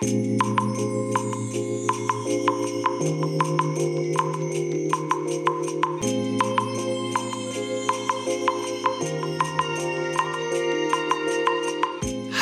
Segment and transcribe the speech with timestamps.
[0.00, 0.04] は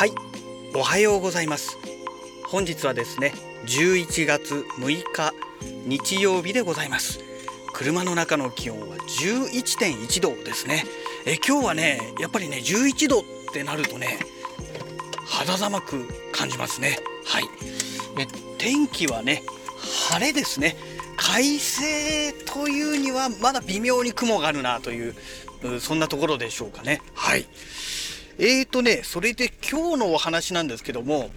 [0.05, 0.13] い
[0.75, 1.79] おはようございます。
[2.45, 3.33] 本日はですね
[3.65, 5.33] 11月6日
[5.87, 7.21] 日曜日でございます。
[7.73, 10.83] 車の中の気温は11.1度ですね。
[11.25, 14.19] え今日はねやっぱりね11度ってなるとね
[15.25, 16.99] 肌寒く感じますね。
[17.27, 17.43] はい。
[18.19, 18.25] え
[18.57, 19.43] 天気はね
[20.09, 20.75] 晴れですね。
[21.17, 25.15] 快晴というにはまだ微妙に雲があるなという
[25.79, 27.01] そんなところでしょうかね。
[27.13, 27.45] はい。
[28.39, 31.29] えーとねそれで今日のお話なんですけども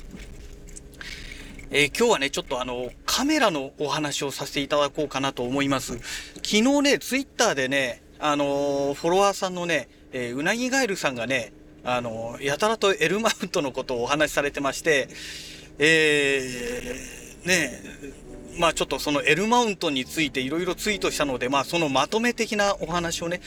[1.72, 5.98] えー、今日はね、ちょっとあの、カメラのお話をさせていただこうかなと思います。
[6.38, 11.52] 昨日ね、ツイッターでね、あのー、フォロワーさんのね、えー、うなぎガエルさんがね、
[11.84, 15.08] あのー、やたらとエルマウントのことをお話しされてまして、
[15.82, 17.80] えー、ね
[18.58, 23.40] まあちょっとその L マウントについていろいろツイートしたので、まあそのまとめ的なお話をね、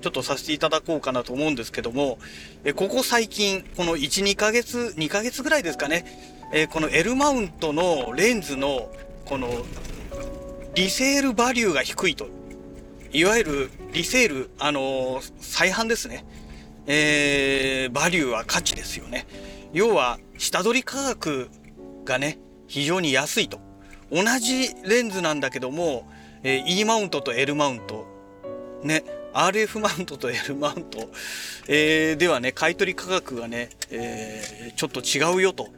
[0.00, 2.18] ちょっとさせていただこうかなと思うんですけども、
[2.64, 6.04] えここ最近、この1、2ヶ月、2ヶ月ぐらいですかね、
[6.52, 8.90] えこの L マウントのレンズの、
[9.24, 9.64] この、
[10.74, 12.28] リセールバリューが低いと。
[13.12, 16.24] いわゆるリセール、あのー、再販ですね。
[16.86, 19.26] えー、バリューは価値ですよね。
[19.72, 21.48] 要は、下取り価格
[22.06, 23.60] がね、非常に安いと。
[24.10, 26.08] 同じレンズなんだけども、
[26.42, 28.06] えー、E マウントと L マウント、
[28.82, 29.04] ね、
[29.34, 31.10] RF マウントと L マウント、
[31.68, 35.68] えー、ではね、買取価格がね、えー、ちょっと違うよと。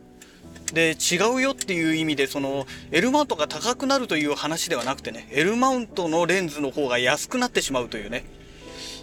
[0.73, 8.27] で、違うよっていう意味で、その、L マウントが高くなるという話ではなくてね、L マウントのレンズの方が安くなってしまうというね、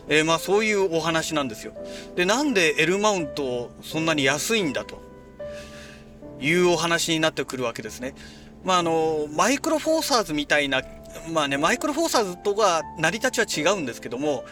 [0.07, 1.73] えー、まあそういうお話なんですよ。
[2.15, 5.01] で、なんで L マウントそんなに安いんだと
[6.39, 8.14] いうお話になってくるわけですね。
[8.64, 10.81] まああの、マイクロフォーサーズみたいな、
[11.31, 14.44] まあね、マイクロフォーサーズとは成り立ちは違うんですけども、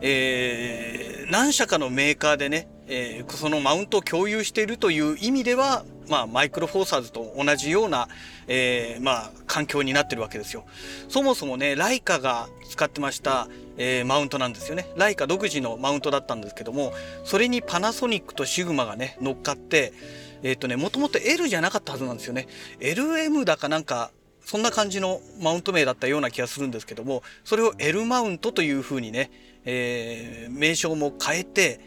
[0.00, 8.08] えー、何社かのメーカーでね、えー、そのマウントを共有しているという意味では、まあ、マイクロフォーサーズと同じような、
[8.46, 10.64] えー、まあ、環境になってるわけですよ。
[11.08, 13.48] そもそもね、ライカが使ってました、
[13.78, 14.88] えー、マウントなんですよね。
[14.96, 16.92] ライカ独自のマウントだったんですけども、
[17.24, 19.92] それにパナソニックとシグマがね、乗っかって、
[20.46, 22.46] えっ、とね、もともと L じゃなかったはずなんですよね。
[22.78, 24.12] LM だかなんか、
[24.44, 29.32] そんな感じのマウント名だったような気がするんですけども、それを L マウントというふうにね、
[29.64, 31.80] えー、名称も変えて、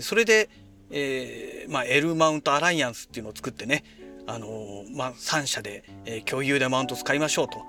[0.00, 0.48] それで、
[0.90, 3.82] えー、まあ、L マウントアライアンスっていうのを作ってね、
[4.28, 7.64] あのー、まあ、3社で、え、共有でマウント使いましょうと。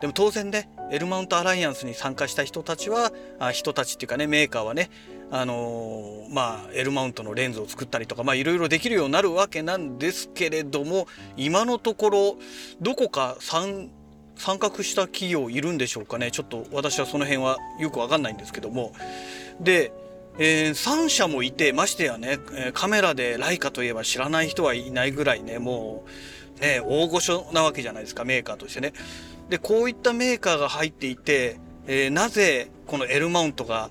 [0.00, 4.88] でも当然ね、L マウントアライアンスに参加した人たちは、あ人たちっていうかね、メーカーはね、
[5.30, 12.36] あの、まあ、L マウントのレンズを作ったりとか、まあ、いろいろできるようになるわけなんですけれども、今のところ、
[12.80, 13.90] どこか参、
[14.36, 16.30] 参画した企業いるんでしょうかね？
[16.30, 18.92] ちょっと私はその辺はよくわかんないんですけども。
[19.60, 19.92] で、
[20.38, 22.38] えー、3社もいて、ましてやね、
[22.72, 26.04] カメラでライカといえば知らない人はいないぐらいね、も
[26.58, 28.94] う、ね、大御所なわけじゃないですか、メーカーとしてね。
[29.48, 33.90] で、こういったメーカーが入っていて、えー、なぜこの L マウントが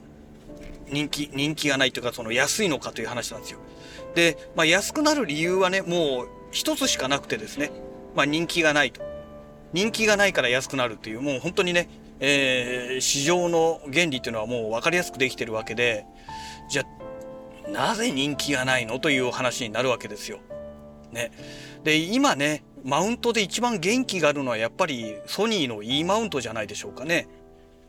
[0.92, 3.60] 人気、人気がないというか、その安いのかという話なんですよ。
[4.16, 7.72] で、まあ安くなる理由はね、もう一つしかなくてですね、
[8.16, 9.02] まあ人気がないと。
[9.72, 11.88] 人気がないから安くなるっていう、もう本当にね、
[12.20, 16.06] えー、市場の原理っていうのはもう分かりやすくできてるわけで、
[16.70, 19.00] じゃあ、なぜ人気がないの？
[19.00, 20.40] という話になるわけですよ。
[21.12, 21.32] ね。
[21.84, 27.28] で、今ね、マウントで一番元気があるのはやっぱりソニーの E マウントじゃないでしょうかね。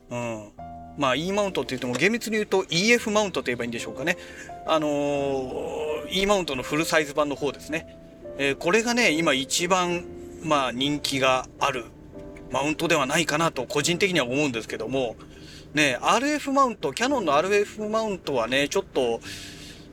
[0.09, 0.51] うん。
[0.97, 4.17] まあ E マウントって言っても厳密に言うと EF マウントと言えばいいんでしょうかね。
[4.65, 7.97] あのー、E マウントのフルサイズ版の方ですね。
[8.37, 10.05] えー、これがね、今一番、
[10.43, 11.85] まあ人気がある
[12.51, 15.15] マウントではないかなと個人的には思うんですけども、
[15.73, 19.21] ね、RF マウント、キャノンの RF マウントはね、ちょっと、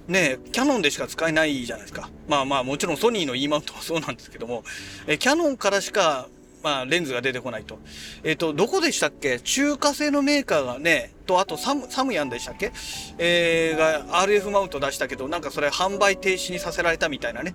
[0.09, 2.11] ね、キャノンでしか使えないじゃないですか。
[2.27, 4.65] まあまあもちろんソニーの E マウントもそうなんですけども、
[5.06, 6.29] えキャノンからしか、
[6.62, 7.78] まあレンズが出てこないと。
[8.25, 9.40] えっ、ー、と、どこでしたっけ？
[9.40, 12.72] 中華製のメーカーがね、と、あとサム、サムヤンでしたっけ？
[13.19, 17.55] えー、が RF マウント出したけど、なんかそれ販売停止にさせられたみたいなね。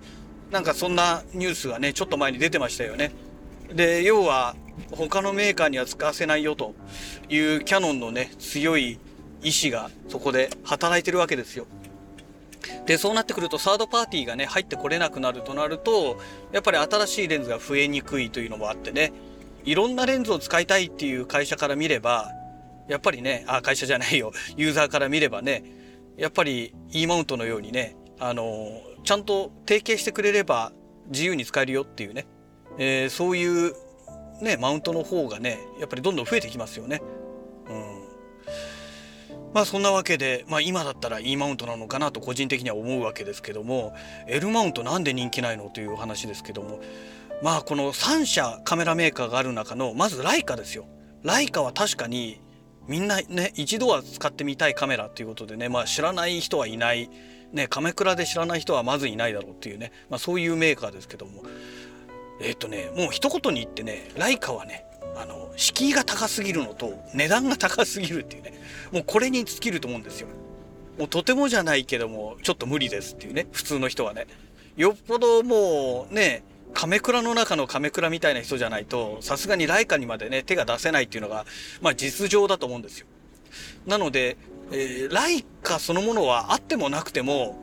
[0.50, 3.12] なんかそんなニュースがね、ちょっと前に出てましたよね。
[3.72, 4.54] で、要は、
[4.90, 6.74] 他のメーカーには使わせないよと
[7.28, 8.98] いうキャノンのね、強い
[9.42, 11.66] 意志がそこで働いてるわけですよ。
[12.86, 16.18] で、そうなってくるとサードパーティーがね、入ってこれなくなるとなると、
[16.52, 19.12] やっぱり新しいレンズが増えにくいというのもあってね、
[19.64, 22.30] いろんなレンズを使いたいっていう会社から見れば、
[22.88, 25.64] やっぱりね、あ、会社じゃないよ、ユーザーから見ればね、
[26.16, 30.72] やっぱり E マウントのようにね、あの、ちゃんと提携してくれれば
[31.08, 32.26] 自由に使えるよっていうね、
[32.78, 33.74] えー、そういう
[34.40, 37.02] ねマウントの方がねやっぱりどんどん増えてきますよね。
[39.54, 43.94] まあそんなわけで、まあ、今だったら E マウントなのかなと個人的には思うわけですけども
[44.26, 46.80] L マウントなんで人気ないのというお話ですけども
[47.42, 50.86] まあこの3社カメラメーカーがある中のまずライカですよ。
[51.22, 52.42] ライカは確かに
[52.86, 57.08] みんなね一度は使ってみたいカメラということでね、まあ、知らない人はいない、
[57.52, 61.44] ね、カメクラで知らない人はまずいないだろうっていうね、まあ、そういうメーカーですけども
[62.42, 64.84] えっ、とねもう一言に言ってねライカはね
[65.16, 68.52] あの敷居が高すぎるのと値段が高すぎるっていうね
[68.92, 70.28] もうこれに尽きると思うんですよ。
[70.98, 74.26] もうとてもじゃないけどもちょっと無理ですっていうね普通の人はね。
[74.76, 76.42] よっぽどもうね
[76.74, 81.46] 亀倉の中の亀倉みたいな人じゃないと、さすがにライカにまでね、手が出せないっていうのが、
[81.80, 83.06] まあ実情だと思うんですよ。
[83.86, 84.36] なので、
[84.72, 87.56] えー、ライカそのものはあってもなくても、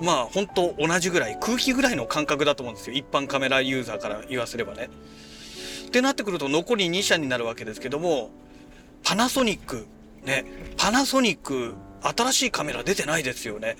[0.00, 2.96] まあ本当同じぐらい、空気ぐらいの感覚だと思うんですよ。
[2.96, 4.90] 一般カメラユーザーから言わせればね。
[5.90, 8.30] ってなってくると残り2社になるわけですけども、
[9.02, 9.86] パナソニック、
[10.24, 10.44] ね、
[10.76, 13.76] パナソニック、新しいカメラ出てないですよね。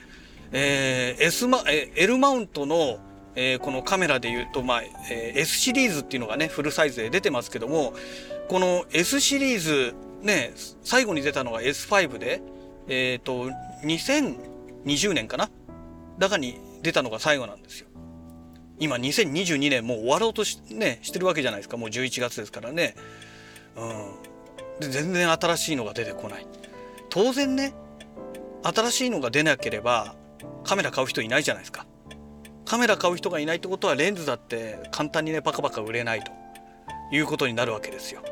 [0.51, 2.99] えー、S マ、え L マウントの
[3.37, 7.95] えー、このカメラで言うと、まあえー、S シリーズっていうのがねフルサイズで出てますけども
[8.49, 10.53] この S シリーズね
[10.83, 12.43] 最後に出たのが S5 で
[12.89, 13.51] えっ、ー、と
[13.85, 15.49] 2020年かな？
[16.19, 17.87] だかに出たのが最後なんですよ。
[18.81, 22.97] 今2022年もう終わろうとし,、ね、してるわけじゃないですかもう11月ですからね。
[23.77, 26.47] うん、で全然新しいのが出てこない。
[27.11, 27.75] 当然ね
[28.63, 30.17] 新しいのが出なければ
[30.65, 31.87] カメラ買う人いないじゃないですか。
[32.65, 36.33] カメラ買う人がいないってことはレンズだって簡単にねバカバカ売れないと
[37.13, 38.23] いうことになるわけですよ。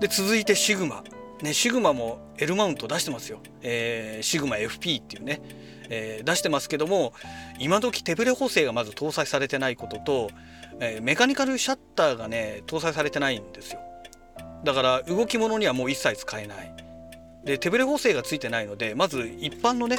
[0.00, 1.04] で続いてシグマ。
[1.42, 3.40] ね、シグマも L マウント出してますよ。
[3.62, 5.40] えー、シグマ FP っていうね、
[5.88, 7.12] えー、出してますけども
[7.58, 10.30] 今時手ブレ補正がまず搭載されてないことと、
[10.80, 13.80] えー、メカニカルシャッターがね搭載されてないんですよ。
[14.64, 16.74] だから動き物にはもう一切使えない。
[17.44, 19.98] で手ブレ補正がついてないのでまず一般のね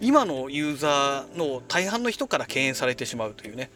[0.00, 3.70] 今のユーザーの大半の人から敬遠されてしまうというね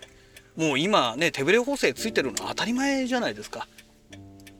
[0.54, 3.66] もう今ね手ブレ補正ついてるの当たり前じゃないですか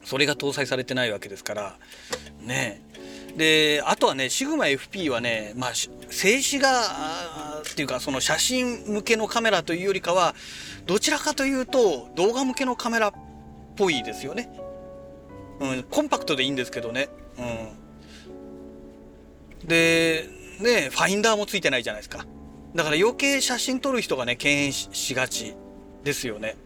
[0.06, 1.76] それが搭載されてないわけですから。
[2.40, 2.80] ね。
[3.36, 5.90] であとはねシグマ FP はねまあ静
[6.36, 10.34] 止画っていうかその写真向けのカメラというよりかは
[10.86, 13.12] どちらかというと動画向けのカメラっ
[13.76, 14.48] ぽいですよね、
[15.60, 17.08] うん、コンパクトでいいんですけどね。
[17.36, 17.42] う
[19.64, 19.68] ん。
[19.68, 20.28] で
[20.60, 22.24] ねファインダーもついてないじゃないですか。
[22.76, 25.56] だから余計写真撮る人がね敬遠しがち
[26.04, 26.56] ですよね。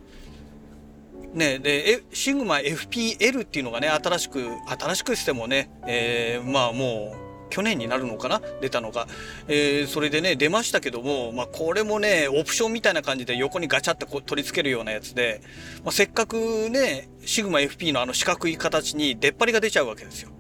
[1.33, 8.41] ねでシグマ FPL っていうのがね新しく新しくしてもね、えー、まあもう去年になるのかな？
[8.61, 9.07] 出たのが、
[9.49, 15.43] えー、それでね出ましたけども、まあ、これもねオプションみたいな感じで横にガチャってこう取り付けるようなやつで、
[15.85, 16.37] まあ、せっかく
[16.71, 20.31] ねシグマ FP のあの四角い形に出っ張りが出ちゃうわけですよ。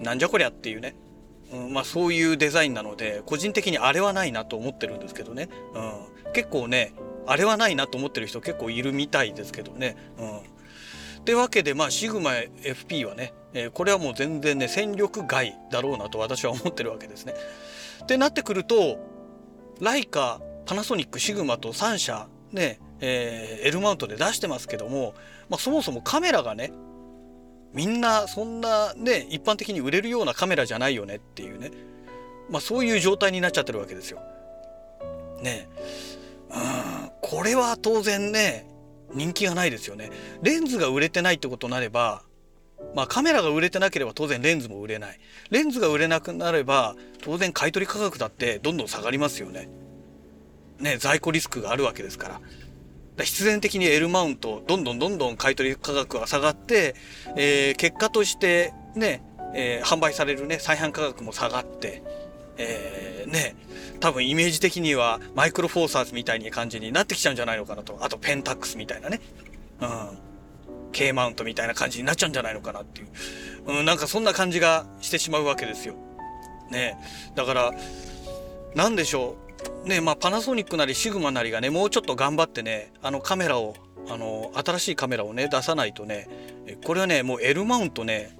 [0.00, 0.96] なんじゃこりゃっていうね。
[1.52, 6.92] うん、まあそういうデザインなので個人的にあれはないなと思ってるんですけどね、うん、結構ね
[7.26, 9.96] あれはないなと思ってる人結構いるみたいですけどね。
[10.18, 10.40] うん、っ
[11.24, 17.34] てわけでまあシグマ FP はね、えー、これはもう全然ね戦力外だろうなと私は思ってるわけですね。
[18.02, 18.98] ってなってくると
[19.80, 25.14] ライカパナソニックシグマと3社ね、えー、L マウントで出してますけども、
[25.48, 26.72] まあ、そもそもカメラがね
[27.72, 31.70] みんなそんなね一般的に売れるようなカメラじゃないよねっていうね
[32.50, 34.20] まあそういう状態になっちゃってるわけですよ。
[35.42, 35.68] ね
[36.50, 36.79] うん
[37.30, 38.66] これは当然ね
[39.14, 40.10] 人気がないですよね。
[40.42, 42.24] レンズが売れてないってことになれば
[42.96, 45.20] まあカメラが売れてなければ当然レンズも売れない。
[45.50, 49.68] レンズが売れなくなれば当然買取価格だってどんどん下がりますよね。
[50.80, 52.40] ね在庫リスクがあるわけですか
[53.16, 53.24] ら。
[53.24, 56.96] 必然的に L マウントどんどんどんどん買取価格が下がって、
[57.36, 59.22] えー、結果としてね、
[59.54, 62.02] えー、販売されるね再販価格も下がって、
[62.60, 63.56] えー、ね
[64.00, 67.98] 多分イメージ的にはマイクロフォーサーズみたいな感じになってきちゃうんじゃないのかなと。
[68.00, 69.20] あとペンタックスみたいなね、
[69.80, 70.18] うん、
[70.92, 73.08] K マウントみたいな感じになっちゃうんじゃないのかなっていう、
[73.66, 75.94] うん、なんかそんな感じがしてしまうわけですよ。
[76.70, 76.96] ね。
[77.34, 77.72] だから
[78.74, 79.36] 何でしょ
[79.84, 79.88] う。
[79.88, 83.74] ねまあ、パナソニックなりシグマなりがねもうちょっと頑張ってねあのカメラを
[84.08, 86.28] あの新しいカメラをね出さないとね
[86.84, 88.36] これはねもう L マウントね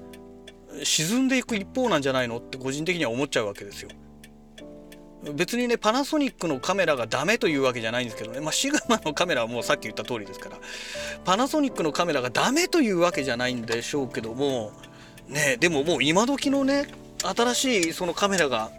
[0.83, 3.91] 沈んでいく一方なんじゃないのって個人的には思っちゃうわけですよ。
[5.23, 10.57] 別にねパナソニックのカメラがダメというわけじゃないんですけどね、まあ、シグマのカメラはもうさっき言った通りですから。
[11.25, 14.73] パナソニックのカメラがダメというわけじゃないんでしょうけども。
[15.29, 16.89] ねでももう今時のね
[17.23, 18.71] 新しいそのカメラが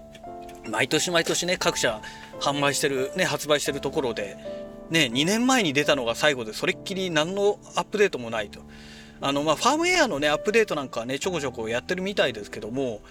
[0.69, 2.01] 毎年毎年ね各社
[2.39, 4.38] 販売してるね発売してるところで
[4.89, 8.62] ね2年前に出たのが最後でそれっきり何のアップデートもないと。
[9.24, 13.01] あのまあファームウェアのねアップデートなんかはねちょこちょこやってるみたいですけども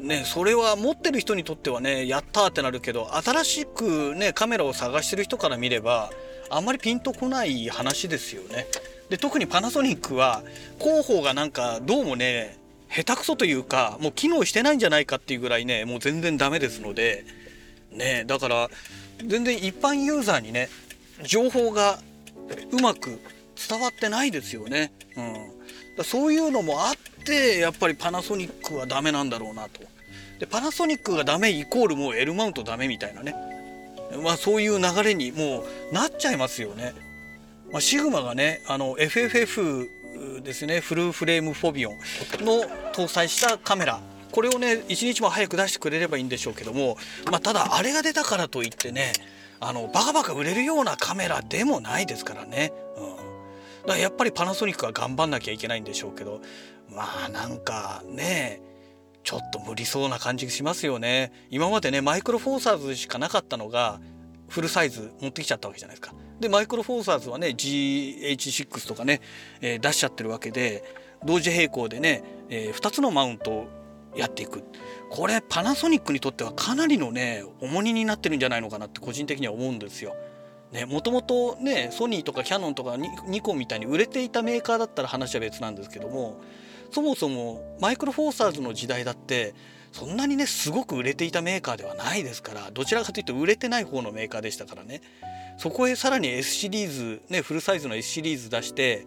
[0.00, 6.10] ね、それは持ってる人にとってはねやったってなるけど新しくねカメラを探してる人から見れば
[6.48, 8.66] あんまりピンとこない話ですよね。
[9.10, 10.42] で特にパナソニックは
[10.78, 12.56] 広報がなんかどうもね
[12.88, 17.24] 下手くそというかもう機能してないんじゃないかっていうぐらいねもう全然ダメですので
[17.92, 18.68] ねだから
[19.24, 20.68] 全然一般ユーザーにね
[21.24, 21.98] 情報が
[22.72, 23.20] うまく
[23.68, 24.92] 伝わってないですよね。
[25.16, 25.59] うん、
[25.96, 26.94] だそういうのもあっ
[27.24, 29.80] てやっぱりパナソニックはダメなんだろうなと。
[30.38, 33.34] でパナソニックがダメイコールもう L マウントダメみたいなね
[34.22, 36.94] まあそういう流れにもうなっちゃいますよね。
[37.70, 41.98] まあ、シグマがねあの FFF ですねフルフレームフォビオン
[42.44, 44.00] の搭載したカメラ
[44.32, 46.96] これをね一日も早く出してくれればいいんでしょうけども、
[47.30, 49.12] まあ、ただあれが出たからといってね
[49.60, 52.72] あのバカバカ売れるようなカメラでもないですからね。
[52.96, 53.09] うん
[53.90, 56.40] だからやっぱりパナソニックは頑張んなきゃいけないんでしょうけど
[56.94, 58.62] まあなんかね
[59.24, 61.32] ちょっと無理そうな感じしますよね。
[61.50, 64.00] 今までねマイクロフォーサーズしかなかったのが
[64.48, 66.14] フルサイズ持ってきちゃったわけじゃないですか。
[66.38, 69.20] でマイクロフォーサーズはね GH6 とかね、
[69.60, 70.84] えー、出しちゃってるわけで
[71.24, 73.68] 同時並行でね、えー、2つのマウントを
[74.14, 74.62] やっていく。
[75.10, 80.14] これパナソニックにとってはかなりのね重荷になってるんじゃないのかなって個人的には思うんですよ。
[80.72, 86.40] ね、もともとねソニーとかキヤノンとかニコンみたいに売れていたメーカーだったら話は別なんですけども
[86.92, 89.54] そもそもマイクロフォーサーズの時代だって
[89.90, 95.02] そんなにねすごく売れていたメーカーではないですからどちらかというと売れてない方のメーカーでしたからね。
[95.58, 99.06] そこへさらに S シリーズ、ね、フルサイズの S シリーズ出して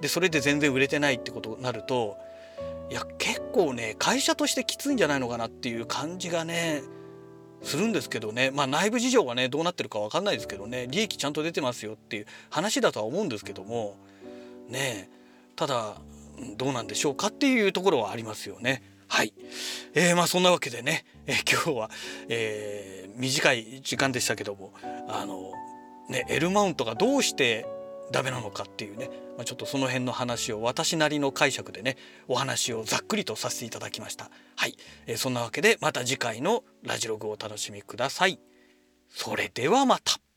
[0.00, 2.16] でそれで全然売れてないってことになると
[2.90, 6.82] いや結構ね会社としてきついんじゃないのかなっていう感じがね
[7.62, 8.50] するんですけどね。
[8.50, 10.86] まあ内部事情がねどうなってるか分かんないですけどね。
[10.88, 13.96] 利益ちゃんと出てますよっていう話だとは思うんですけども。
[14.68, 15.10] ね
[15.56, 15.96] ただ
[16.56, 18.82] どうなんでしょうかっていうところはありますよね。
[19.06, 19.34] はい、
[19.94, 21.90] えー、まあそんなわけでね、えー、今日は、
[22.28, 24.72] えー、短い時間でしたけども。
[25.08, 25.52] あの
[26.08, 27.66] ね L マウントがどうして
[28.10, 31.96] ダメなのかっていうね、まあ、ちょっとその辺の話を私なりの解釈でね
[32.28, 34.30] お話をざっくりとさせていただきました。
[34.56, 38.38] はい、えー、そんなわけでまた次回のラジログをお楽しみください。
[39.08, 40.31] それではまた。